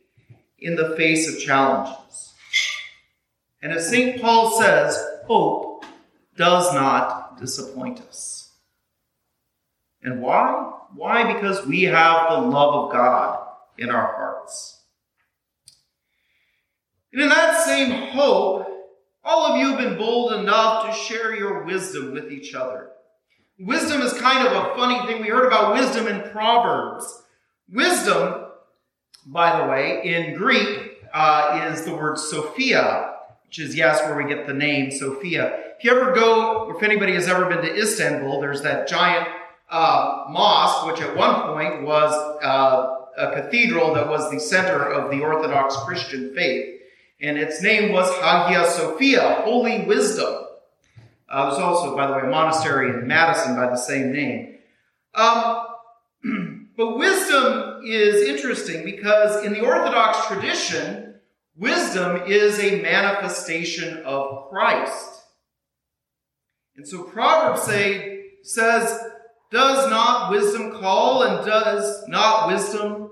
in 0.58 0.74
the 0.74 0.96
face 0.96 1.32
of 1.32 1.40
challenges. 1.40 2.34
And 3.62 3.72
as 3.72 3.88
St. 3.88 4.20
Paul 4.20 4.60
says, 4.60 5.02
hope 5.26 5.84
does 6.36 6.72
not 6.74 7.40
disappoint 7.40 8.00
us. 8.00 8.52
And 10.02 10.20
why? 10.20 10.72
Why? 10.94 11.32
Because 11.32 11.66
we 11.66 11.82
have 11.84 12.30
the 12.30 12.40
love 12.40 12.86
of 12.86 12.92
God 12.92 13.46
in 13.76 13.90
our 13.90 14.06
hearts. 14.06 14.80
And 17.12 17.22
in 17.22 17.28
that 17.28 17.64
same 17.64 17.90
hope, 18.08 18.77
all 19.28 19.44
of 19.44 19.60
you 19.60 19.68
have 19.68 19.78
been 19.78 19.98
bold 19.98 20.32
enough 20.32 20.86
to 20.86 20.92
share 21.02 21.36
your 21.36 21.62
wisdom 21.64 22.12
with 22.12 22.32
each 22.32 22.54
other. 22.54 22.92
Wisdom 23.58 24.00
is 24.00 24.14
kind 24.14 24.46
of 24.46 24.52
a 24.52 24.74
funny 24.74 25.06
thing. 25.06 25.20
We 25.20 25.28
heard 25.28 25.46
about 25.46 25.74
wisdom 25.74 26.06
in 26.06 26.30
Proverbs. 26.30 27.24
Wisdom, 27.70 28.46
by 29.26 29.60
the 29.60 29.66
way, 29.66 30.00
in 30.02 30.34
Greek, 30.34 31.02
uh, 31.12 31.70
is 31.70 31.84
the 31.84 31.94
word 31.94 32.18
Sophia, 32.18 33.16
which 33.44 33.58
is, 33.58 33.76
yes, 33.76 34.00
where 34.02 34.16
we 34.16 34.26
get 34.26 34.46
the 34.46 34.54
name 34.54 34.90
Sophia. 34.90 35.58
If 35.76 35.84
you 35.84 35.90
ever 35.90 36.14
go, 36.14 36.74
if 36.74 36.82
anybody 36.82 37.12
has 37.12 37.28
ever 37.28 37.46
been 37.46 37.60
to 37.60 37.76
Istanbul, 37.76 38.40
there's 38.40 38.62
that 38.62 38.88
giant 38.88 39.28
uh, 39.68 40.24
mosque, 40.30 40.86
which 40.86 41.02
at 41.02 41.14
one 41.14 41.52
point 41.52 41.82
was 41.82 42.12
uh, 42.42 42.96
a 43.18 43.32
cathedral 43.34 43.92
that 43.92 44.08
was 44.08 44.30
the 44.30 44.40
center 44.40 44.84
of 44.84 45.10
the 45.10 45.20
Orthodox 45.20 45.76
Christian 45.84 46.34
faith. 46.34 46.77
And 47.20 47.36
its 47.36 47.60
name 47.60 47.92
was 47.92 48.08
Hagia 48.18 48.64
Sophia, 48.70 49.42
Holy 49.44 49.84
Wisdom. 49.84 50.44
Uh, 51.28 51.50
there's 51.50 51.58
also, 51.58 51.96
by 51.96 52.06
the 52.06 52.12
way, 52.14 52.20
a 52.20 52.30
monastery 52.30 52.90
in 52.90 53.06
Madison 53.06 53.56
by 53.56 53.66
the 53.66 53.76
same 53.76 54.12
name. 54.12 54.58
Um, 55.14 55.66
but 56.76 56.96
wisdom 56.96 57.82
is 57.84 58.28
interesting 58.28 58.84
because 58.84 59.44
in 59.44 59.52
the 59.52 59.60
Orthodox 59.60 60.26
tradition, 60.28 61.16
wisdom 61.56 62.22
is 62.26 62.58
a 62.60 62.80
manifestation 62.80 63.98
of 64.04 64.48
Christ. 64.48 65.22
And 66.76 66.86
so 66.86 67.02
Proverbs 67.02 67.62
say, 67.62 68.26
says, 68.42 68.98
does 69.50 69.90
not 69.90 70.30
wisdom 70.30 70.72
call 70.72 71.24
and 71.24 71.44
does 71.44 72.06
not 72.06 72.46
wisdom 72.46 73.10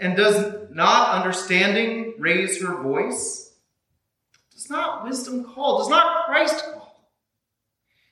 and 0.00 0.16
does 0.16 0.68
not 0.70 1.14
understanding 1.14 2.14
raise 2.18 2.60
her 2.62 2.82
voice? 2.82 3.52
Does 4.52 4.70
not 4.70 5.04
wisdom 5.04 5.44
call? 5.44 5.78
Does 5.78 5.88
not 5.88 6.26
Christ 6.26 6.64
call? 6.72 7.10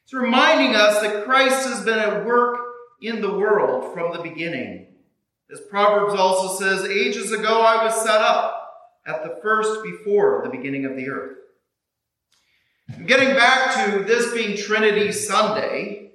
It's 0.05 0.13
reminding 0.13 0.75
us 0.75 1.01
that 1.01 1.25
Christ 1.25 1.69
has 1.69 1.85
been 1.85 1.99
at 1.99 2.25
work 2.25 2.61
in 3.01 3.21
the 3.21 3.33
world 3.33 3.93
from 3.93 4.13
the 4.13 4.23
beginning. 4.23 4.87
As 5.51 5.61
Proverbs 5.61 6.15
also 6.15 6.59
says, 6.63 6.89
ages 6.89 7.33
ago 7.33 7.63
I 7.63 7.85
was 7.85 7.95
set 7.95 8.21
up 8.21 8.63
at 9.07 9.23
the 9.23 9.39
first 9.43 9.83
before 9.83 10.43
the 10.45 10.51
beginning 10.51 10.87
of 10.87 10.97
the 10.97 11.09
earth. 11.09 11.39
Getting 13.07 13.35
back 13.35 13.93
to 13.93 14.05
this 14.05 14.33
being 14.33 14.57
Trinity 14.57 15.13
Sunday, 15.13 16.12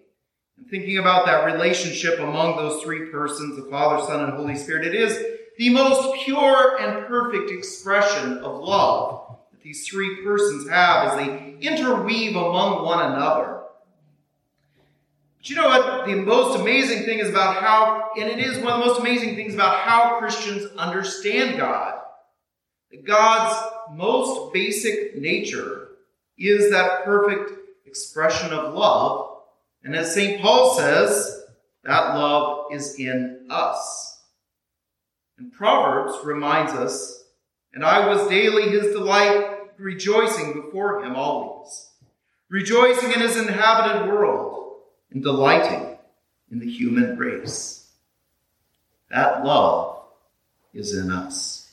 thinking 0.69 0.97
about 0.97 1.25
that 1.25 1.45
relationship 1.45 2.19
among 2.19 2.57
those 2.57 2.83
three 2.83 3.09
persons, 3.09 3.55
the 3.55 3.69
Father, 3.69 4.05
Son, 4.05 4.23
and 4.23 4.33
Holy 4.33 4.55
Spirit, 4.55 4.85
it 4.87 4.95
is 4.95 5.17
the 5.57 5.69
most 5.69 6.23
pure 6.23 6.79
and 6.79 7.07
perfect 7.07 7.49
expression 7.51 8.37
of 8.39 8.61
love 8.61 9.37
that 9.51 9.61
these 9.61 9.87
three 9.87 10.23
persons 10.23 10.69
have 10.69 11.07
as 11.07 11.17
they 11.17 11.55
interweave 11.61 12.35
among 12.35 12.83
one 12.83 13.13
another. 13.13 13.61
But 15.37 15.49
you 15.49 15.55
know 15.55 15.67
what? 15.67 16.05
The 16.05 16.15
most 16.15 16.59
amazing 16.59 17.05
thing 17.05 17.19
is 17.19 17.29
about 17.29 17.57
how, 17.57 18.11
and 18.19 18.29
it 18.29 18.39
is 18.39 18.57
one 18.57 18.73
of 18.73 18.79
the 18.79 18.85
most 18.85 18.99
amazing 18.99 19.35
things 19.35 19.53
about 19.53 19.79
how 19.79 20.19
Christians 20.19 20.69
understand 20.77 21.57
God. 21.57 22.01
God's 23.03 23.73
most 23.93 24.53
basic 24.53 25.17
nature 25.17 25.89
is 26.37 26.71
that 26.71 27.03
perfect 27.05 27.51
expression 27.85 28.53
of 28.53 28.73
love 28.73 29.26
and 29.83 29.95
as 29.95 30.13
St. 30.13 30.41
Paul 30.41 30.75
says, 30.75 31.45
that 31.83 32.15
love 32.15 32.65
is 32.71 32.99
in 32.99 33.47
us. 33.49 34.21
And 35.37 35.53
Proverbs 35.53 36.17
reminds 36.25 36.73
us, 36.73 37.23
and 37.73 37.85
I 37.85 38.07
was 38.07 38.27
daily 38.27 38.69
his 38.69 38.93
delight, 38.93 39.45
rejoicing 39.77 40.53
before 40.53 41.03
him 41.03 41.15
always, 41.15 41.89
rejoicing 42.49 43.11
in 43.11 43.21
his 43.21 43.37
inhabited 43.37 44.09
world, 44.11 44.81
and 45.11 45.23
delighting 45.23 45.97
in 46.51 46.59
the 46.59 46.69
human 46.69 47.17
race. 47.17 47.89
That 49.09 49.45
love 49.45 50.03
is 50.73 50.95
in 50.95 51.11
us. 51.11 51.71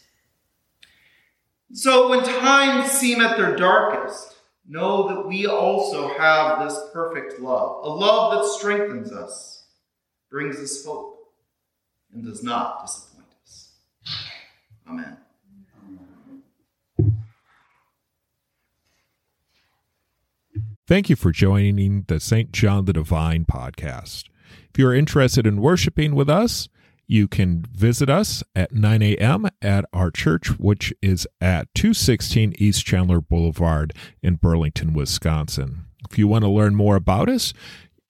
So 1.72 2.08
when 2.08 2.22
times 2.22 2.90
seem 2.92 3.20
at 3.20 3.36
their 3.36 3.56
darkest, 3.56 4.33
know 4.66 5.09
that 5.09 5.27
we 5.27 5.46
also 5.46 6.16
have 6.16 6.66
this 6.66 6.79
perfect 6.92 7.40
love, 7.40 7.85
a 7.85 7.88
love 7.88 8.35
that 8.35 8.48
strengthens 8.48 9.12
us, 9.12 9.66
brings 10.31 10.57
us 10.57 10.85
hope, 10.85 11.33
and 12.12 12.24
does 12.24 12.42
not 12.42 12.87
disappoint 12.87 13.29
us. 13.42 13.72
Amen. 14.88 15.16
Thank 20.87 21.09
you 21.09 21.16
for 21.16 21.33
joining 21.33 22.05
the 22.09 22.20
St. 22.20 22.53
John 22.53 22.85
the 22.85 22.92
Divine 22.92 23.46
podcast. 23.46 24.24
If 24.68 24.79
you're 24.79 24.94
interested 24.94 25.46
in 25.46 25.62
worshiping 25.62 26.14
with 26.14 26.29
us, 26.29 26.68
you 27.06 27.28
can 27.28 27.64
visit 27.72 28.10
us 28.10 28.42
at 28.54 28.72
9 28.72 29.02
a.m. 29.02 29.48
at 29.60 29.84
our 29.92 30.10
church, 30.10 30.58
which 30.58 30.94
is 31.02 31.28
at 31.40 31.68
216 31.74 32.54
East 32.58 32.84
Chandler 32.84 33.20
Boulevard 33.20 33.92
in 34.22 34.36
Burlington, 34.36 34.94
Wisconsin. 34.94 35.84
If 36.10 36.18
you 36.18 36.26
want 36.28 36.44
to 36.44 36.50
learn 36.50 36.74
more 36.74 36.96
about 36.96 37.28
us, 37.28 37.52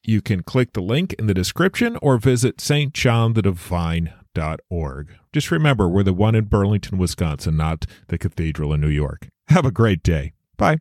you 0.02 0.20
can 0.20 0.42
click 0.42 0.74
the 0.74 0.82
link 0.82 1.14
in 1.14 1.26
the 1.26 1.34
description 1.34 1.96
or 2.02 2.18
visit 2.18 2.58
stjohnthedivine.org. 2.58 5.14
Just 5.32 5.50
remember, 5.50 5.88
we're 5.88 6.02
the 6.02 6.12
one 6.12 6.34
in 6.34 6.44
Burlington, 6.44 6.98
Wisconsin, 6.98 7.56
not 7.56 7.86
the 8.08 8.18
cathedral 8.18 8.72
in 8.72 8.80
New 8.80 8.88
York. 8.88 9.28
Have 9.48 9.64
a 9.64 9.70
great 9.70 10.02
day. 10.02 10.32
Bye. 10.56 10.78